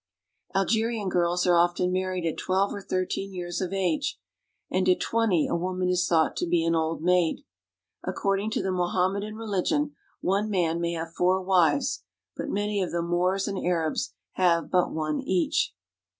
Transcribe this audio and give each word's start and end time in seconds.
Algerian 0.55 1.09
girls 1.09 1.45
are 1.45 1.55
often 1.55 1.91
married 1.91 2.25
at 2.25 2.39
twelve 2.39 2.73
or 2.73 2.81
thirteen 2.81 3.31
years 3.31 3.61
of 3.61 3.71
age, 3.71 4.17
and 4.67 4.89
at 4.89 4.99
twenty 4.99 5.45
a 5.45 5.51
womau 5.55 5.91
is 5.91 6.07
thought 6.07 6.35
to 6.35 6.47
be 6.47 6.65
an 6.65 6.73
old 6.73 7.03
maid. 7.03 7.43
Accordiug 8.03 8.49
to 8.53 8.63
the 8.63 8.71
Mohammedan 8.71 9.35
religion 9.35 9.95
one 10.19 10.49
man 10.49 10.81
may 10.81 10.93
have 10.93 11.13
four 11.13 11.39
wives, 11.43 12.01
but 12.35 12.49
many 12.49 12.81
of 12.81 12.89
the 12.91 13.03
Moors 13.03 13.47
and 13.47 13.63
Arabs 13.63 14.11
have 14.31 14.71
but 14.71 14.89
one 14.91 15.19
each. 15.21 15.75